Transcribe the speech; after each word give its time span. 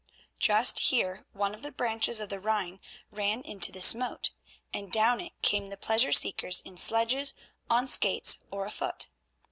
Just 0.39 0.79
here 0.79 1.27
one 1.31 1.53
of 1.53 1.61
the 1.61 1.71
branches 1.71 2.19
of 2.19 2.29
the 2.29 2.39
Rhine 2.39 2.79
ran 3.11 3.41
into 3.43 3.71
this 3.71 3.93
moat, 3.93 4.31
and 4.73 4.91
down 4.91 5.19
it 5.21 5.39
came 5.43 5.67
the 5.69 5.77
pleasure 5.77 6.11
seekers 6.11 6.59
in 6.61 6.75
sledges, 6.75 7.35
on 7.69 7.85
skates, 7.85 8.39
or 8.49 8.65
afoot. 8.65 9.09